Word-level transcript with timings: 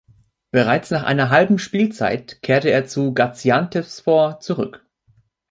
Bereits 0.49 0.89
nach 0.89 1.03
einer 1.03 1.29
halben 1.29 1.59
Spielzeit 1.59 2.41
kehrte 2.41 2.69
er 2.71 2.87
zu 2.87 3.13
Gaziantepspor 3.13 4.39
zurück. 4.39 4.83